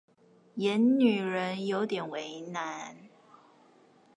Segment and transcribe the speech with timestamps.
[0.55, 2.97] 演女人有點為難